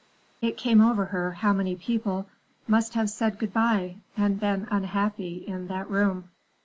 [0.41, 2.25] It came over her how many people
[2.67, 6.31] must have said good bye and been unhappy in that room.